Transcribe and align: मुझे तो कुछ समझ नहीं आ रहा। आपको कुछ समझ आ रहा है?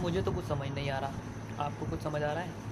मुझे 0.00 0.22
तो 0.22 0.32
कुछ 0.32 0.44
समझ 0.44 0.68
नहीं 0.70 0.90
आ 0.90 0.98
रहा। 0.98 1.12
आपको 1.64 1.86
कुछ 1.86 2.00
समझ 2.00 2.22
आ 2.22 2.32
रहा 2.32 2.42
है? 2.42 2.71